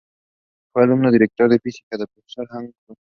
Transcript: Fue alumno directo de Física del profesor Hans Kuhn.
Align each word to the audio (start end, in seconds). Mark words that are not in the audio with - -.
Fue 0.73 0.81
alumno 0.81 1.11
directo 1.11 1.47
de 1.47 1.59
Física 1.59 1.95
del 1.95 2.07
profesor 2.07 2.47
Hans 2.49 2.73
Kuhn. 2.87 2.95